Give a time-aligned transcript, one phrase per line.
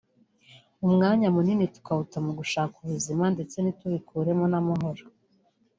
[0.87, 5.03] umwanya munini tukawuta mu gushaka ubuzima ndetse ntitubikuremo n'amahoro